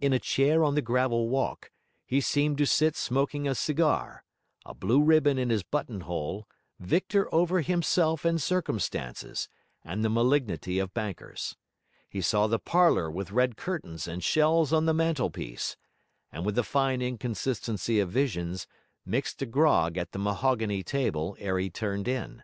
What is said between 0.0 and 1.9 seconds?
In a chair on the gravel walk,